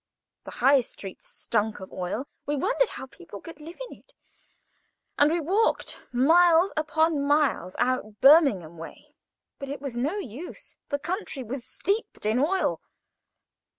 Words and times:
The 0.45 0.49
High 0.65 0.81
Street 0.81 1.21
stunk 1.21 1.79
of 1.79 1.93
oil; 1.93 2.27
we 2.47 2.55
wondered 2.55 2.89
how 2.89 3.05
people 3.05 3.39
could 3.39 3.59
live 3.59 3.77
in 3.87 3.97
it. 3.99 4.15
And 5.19 5.29
we 5.31 5.39
walked 5.39 5.99
miles 6.11 6.73
upon 6.75 7.21
miles 7.21 7.75
out 7.77 8.19
Birmingham 8.19 8.79
way; 8.79 9.13
but 9.59 9.69
it 9.69 9.79
was 9.79 9.95
no 9.95 10.17
use, 10.17 10.75
the 10.89 10.97
country 10.97 11.43
was 11.43 11.63
steeped 11.63 12.25
in 12.25 12.39
oil. 12.39 12.81